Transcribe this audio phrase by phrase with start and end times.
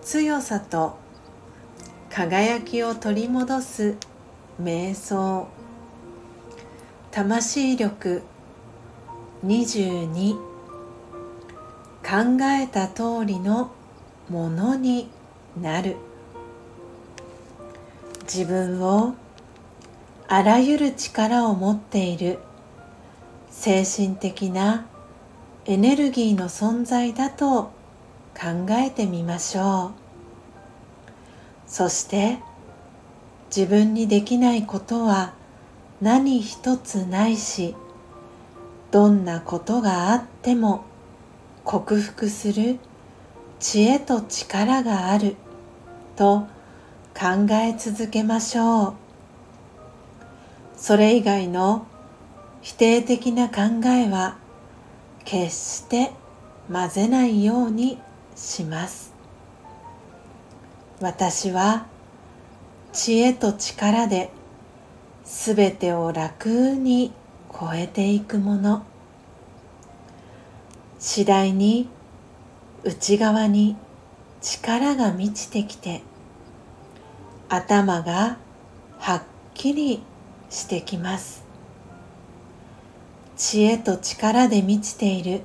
[0.00, 0.98] 強さと
[2.08, 3.96] 輝きを取り戻す
[4.58, 5.48] 瞑想。
[7.10, 8.22] 魂力
[9.44, 10.34] 22
[12.02, 13.70] 考えた通りの
[14.30, 15.10] ものに
[15.60, 15.96] なる。
[18.22, 19.14] 自分を
[20.26, 22.38] あらゆる力を持っている。
[23.60, 24.86] 精神的な
[25.66, 27.64] エネルギーの存在だと
[28.34, 29.92] 考えてみましょう。
[31.66, 32.38] そして
[33.54, 35.34] 自分にできないことは
[36.00, 37.76] 何一つないし
[38.92, 40.84] どんなことがあっても
[41.62, 42.78] 克服する
[43.58, 45.36] 知恵と力がある
[46.16, 46.46] と
[47.14, 48.94] 考え続けましょう。
[50.78, 51.86] それ以外の
[52.62, 54.36] 否定的な考えは
[55.24, 56.12] 決して
[56.70, 57.98] 混ぜないように
[58.36, 59.12] します。
[61.00, 61.86] 私は
[62.92, 64.30] 知恵と力で
[65.24, 67.12] 全てを楽に
[67.52, 68.84] 超えていくもの。
[70.98, 71.88] 次第に
[72.84, 73.76] 内側に
[74.42, 76.02] 力が満ちてきて
[77.48, 78.38] 頭が
[78.98, 79.22] はっ
[79.54, 80.02] きり
[80.50, 81.49] してきます。
[83.40, 85.40] 知恵と力で満ちている。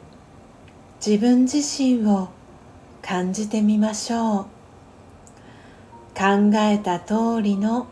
[0.97, 2.27] 自分自身を
[3.01, 4.43] 感じてみましょう。
[6.13, 7.87] 考えた通りの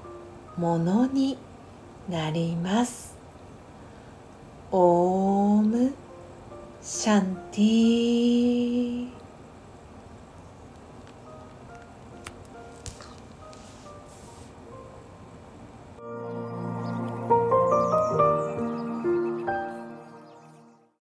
[0.57, 1.37] ものに
[2.09, 3.15] なります。
[4.73, 5.93] オーム
[6.81, 8.92] シャンティー。